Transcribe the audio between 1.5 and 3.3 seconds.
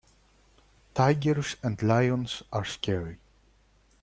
and lions are scary.